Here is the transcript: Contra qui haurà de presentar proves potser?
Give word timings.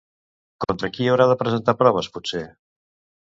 Contra 0.63 0.89
qui 0.95 1.09
haurà 1.11 1.27
de 1.31 1.37
presentar 1.43 1.77
proves 1.83 2.09
potser? 2.17 2.41